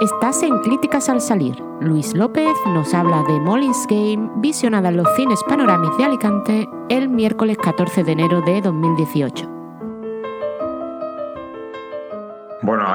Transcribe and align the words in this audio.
Estás 0.00 0.42
en 0.42 0.58
Críticas 0.58 1.08
al 1.08 1.20
Salir. 1.20 1.62
Luis 1.80 2.14
López 2.14 2.52
nos 2.66 2.92
habla 2.94 3.22
de 3.22 3.38
Molly's 3.38 3.86
Game, 3.88 4.28
visionada 4.36 4.88
en 4.88 4.96
los 4.96 5.06
cines 5.14 5.40
Panoramis 5.48 5.96
de 5.96 6.04
Alicante 6.04 6.68
el 6.88 7.08
miércoles 7.08 7.56
14 7.58 8.02
de 8.02 8.12
enero 8.12 8.40
de 8.42 8.60
2018. 8.60 9.63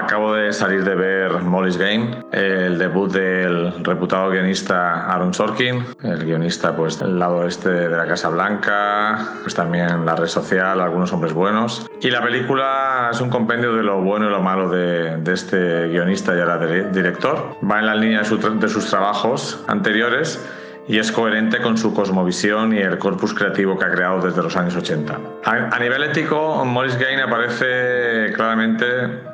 Acabo 0.09 0.33
de 0.33 0.51
salir 0.51 0.83
de 0.83 0.95
ver 0.95 1.33
Molly's 1.43 1.77
Game, 1.77 2.25
el 2.31 2.79
debut 2.79 3.11
del 3.11 3.71
reputado 3.83 4.31
guionista 4.31 5.05
Aaron 5.05 5.35
Sorkin, 5.35 5.85
el 6.01 6.25
guionista 6.25 6.75
pues 6.75 6.97
del 6.97 7.19
lado 7.19 7.45
este 7.45 7.69
de 7.69 7.95
la 7.95 8.07
Casa 8.07 8.29
Blanca, 8.29 9.33
pues 9.43 9.53
también 9.53 10.07
la 10.07 10.15
red 10.15 10.25
social, 10.25 10.81
algunos 10.81 11.13
hombres 11.13 11.33
buenos. 11.33 11.85
Y 12.01 12.09
la 12.09 12.23
película 12.23 13.09
es 13.11 13.21
un 13.21 13.29
compendio 13.29 13.75
de 13.75 13.83
lo 13.83 14.01
bueno 14.01 14.25
y 14.25 14.31
lo 14.31 14.41
malo 14.41 14.67
de, 14.67 15.21
este 15.31 15.89
guionista 15.89 16.35
y 16.35 16.39
ahora 16.39 16.57
director. 16.57 17.57
Va 17.63 17.77
en 17.77 17.85
la 17.85 17.93
línea 17.93 18.23
de, 18.23 18.49
de 18.49 18.67
sus 18.67 18.89
trabajos 18.89 19.63
anteriores 19.67 20.43
y 20.89 20.97
es 20.97 21.11
coherente 21.11 21.61
con 21.61 21.77
su 21.77 21.93
cosmovisión 21.93 22.73
y 22.73 22.79
el 22.79 22.97
corpus 22.97 23.35
creativo 23.35 23.77
que 23.77 23.85
ha 23.85 23.91
creado 23.91 24.21
desde 24.21 24.41
los 24.41 24.57
años 24.57 24.75
80. 24.75 25.19
A, 25.45 25.79
nivel 25.79 26.03
ético, 26.03 26.65
Morris 26.65 26.97
Gain 26.97 27.19
aparece 27.19 28.33
claramente 28.33 28.85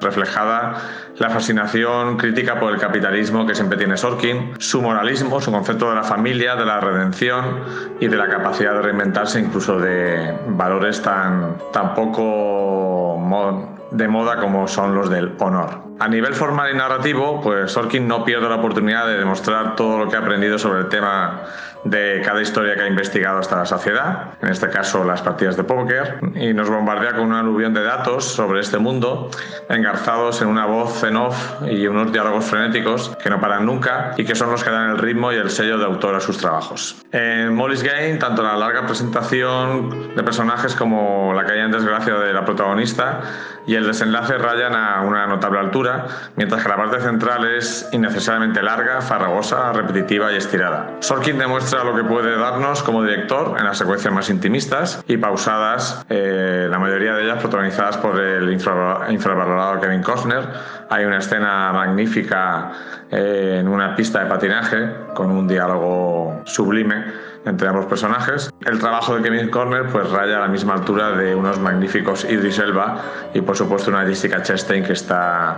reflejada 0.01 0.75
la 1.17 1.29
fascinación 1.29 2.17
crítica 2.17 2.59
por 2.59 2.73
el 2.73 2.79
capitalismo 2.79 3.47
que 3.47 3.55
siempre 3.55 3.77
tiene 3.77 3.95
Sorkin, 3.95 4.51
su 4.59 4.81
moralismo, 4.81 5.39
su 5.39 5.49
concepto 5.49 5.89
de 5.89 5.95
la 5.95 6.03
familia, 6.03 6.57
de 6.57 6.65
la 6.65 6.81
redención 6.81 7.61
y 8.01 8.07
de 8.07 8.17
la 8.17 8.27
capacidad 8.27 8.73
de 8.73 8.81
reinventarse 8.81 9.39
incluso 9.39 9.79
de 9.79 10.37
valores 10.49 11.01
tan, 11.01 11.57
tan 11.71 11.93
poco 11.93 13.17
de 13.95 14.07
moda 14.07 14.37
como 14.37 14.67
son 14.67 14.95
los 14.95 15.09
del 15.09 15.33
honor. 15.39 15.83
A 15.99 16.09
nivel 16.09 16.33
formal 16.33 16.71
y 16.73 16.77
narrativo, 16.77 17.39
pues 17.41 17.71
Sorkin 17.71 18.07
no 18.07 18.25
pierde 18.25 18.49
la 18.49 18.55
oportunidad 18.55 19.07
de 19.07 19.17
demostrar 19.17 19.75
todo 19.75 19.97
lo 19.97 20.09
que 20.09 20.17
ha 20.17 20.19
aprendido 20.19 20.59
sobre 20.59 20.79
el 20.79 20.89
tema 20.89 21.43
de 21.85 22.21
cada 22.25 22.41
historia 22.41 22.75
que 22.75 22.81
ha 22.81 22.87
investigado 22.87 23.37
hasta 23.37 23.57
la 23.57 23.65
saciedad, 23.65 24.33
en 24.41 24.49
este 24.49 24.69
caso 24.69 25.03
las 25.03 25.21
partidas 25.21 25.55
de 25.55 25.63
póker, 25.63 26.19
y 26.33 26.51
nos 26.51 26.69
bombardea 26.69 27.13
con 27.13 27.27
una 27.27 27.39
aluvión 27.39 27.73
de 27.75 27.83
datos 27.83 28.25
sobre 28.25 28.59
este 28.59 28.79
mundo, 28.79 29.29
engarzados 29.69 30.41
en 30.41 30.47
una 30.47 30.65
voz 30.65 31.03
en 31.03 31.15
off 31.15 31.61
y 31.67 31.85
unos 31.85 32.11
diálogos 32.11 32.45
frenéticos 32.45 33.15
que 33.23 33.29
no 33.29 33.39
paran 33.39 33.67
nunca 33.67 34.13
y 34.17 34.25
que 34.25 34.33
son 34.33 34.51
los 34.51 34.63
que 34.63 34.71
dan 34.71 34.89
el 34.89 34.97
ritmo 34.97 35.31
y 35.31 35.35
el 35.35 35.51
sello 35.51 35.77
de 35.77 35.85
autor 35.85 36.15
a 36.15 36.19
sus 36.19 36.37
trabajos. 36.39 37.05
En 37.11 37.53
Molly's 37.53 37.83
Game, 37.83 38.15
tanto 38.15 38.41
la 38.41 38.57
larga 38.57 38.87
presentación 38.87 40.15
de 40.15 40.23
personajes 40.23 40.73
como 40.75 41.33
la 41.33 41.45
caída 41.45 41.65
en 41.65 41.71
desgracia 41.71 42.15
de 42.15 42.33
la 42.33 42.43
protagonista 42.43 43.21
y 43.67 43.75
el 43.75 43.84
desenlace 43.85 44.37
rayan 44.37 44.75
a 44.75 45.01
una 45.01 45.27
notable 45.27 45.59
altura, 45.59 46.05
mientras 46.35 46.63
que 46.63 46.69
la 46.69 46.75
parte 46.75 46.99
central 46.99 47.45
es 47.45 47.87
innecesariamente 47.91 48.61
larga, 48.61 49.01
farragosa, 49.01 49.73
repetitiva 49.73 50.31
y 50.31 50.37
estirada. 50.37 50.97
Sorkin 50.99 51.37
demuestra 51.37 51.83
lo 51.83 51.95
que 51.95 52.03
puede 52.03 52.37
darnos 52.37 52.83
como 52.83 53.03
director 53.03 53.55
en 53.57 53.65
las 53.65 53.77
secuencias 53.77 54.13
más 54.13 54.29
intimistas 54.29 55.03
y 55.07 55.17
pausadas, 55.17 56.05
eh, 56.09 56.67
la 56.69 56.79
mayoría 56.79 57.13
de 57.13 57.23
ellas 57.23 57.39
protagonizadas 57.39 57.97
por 57.97 58.19
el 58.19 58.51
infravalorado 58.51 59.79
Kevin 59.79 60.01
Costner. 60.01 60.43
Hay 60.89 61.05
una 61.05 61.17
escena 61.17 61.71
magnífica 61.73 62.71
eh, 63.11 63.57
en 63.59 63.67
una 63.67 63.95
pista 63.95 64.23
de 64.23 64.25
patinaje 64.25 64.89
con 65.13 65.31
un 65.31 65.47
diálogo 65.47 66.41
sublime 66.45 67.05
entre 67.45 67.67
ambos 67.67 67.85
personajes. 67.85 68.49
El 68.65 68.79
trabajo 68.79 69.15
de 69.15 69.21
Kevin 69.21 69.49
Corner 69.49 69.87
pues 69.91 70.09
raya 70.09 70.37
a 70.37 70.39
la 70.41 70.47
misma 70.47 70.73
altura 70.73 71.11
de 71.11 71.35
unos 71.35 71.59
magníficos 71.59 72.25
Idris 72.25 72.59
Elba 72.59 72.97
y 73.33 73.41
por 73.41 73.55
supuesto 73.65 73.89
una 73.89 74.05
Jessica 74.05 74.43
Chastain 74.43 74.83
que 74.83 74.93
está 74.93 75.57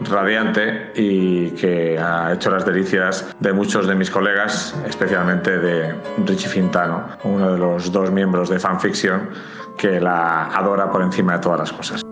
radiante 0.00 0.92
y 0.94 1.50
que 1.52 1.98
ha 1.98 2.34
hecho 2.34 2.50
las 2.50 2.66
delicias 2.66 3.34
de 3.40 3.52
muchos 3.54 3.86
de 3.86 3.94
mis 3.94 4.10
colegas, 4.10 4.74
especialmente 4.86 5.58
de 5.58 5.94
Richie 6.26 6.48
Fintano, 6.48 7.08
uno 7.24 7.52
de 7.52 7.58
los 7.58 7.90
dos 7.90 8.10
miembros 8.10 8.50
de 8.50 8.58
Fanfiction 8.58 9.30
que 9.78 10.00
la 10.00 10.48
adora 10.54 10.90
por 10.90 11.00
encima 11.00 11.34
de 11.34 11.38
todas 11.38 11.60
las 11.60 11.72
cosas. 11.72 12.05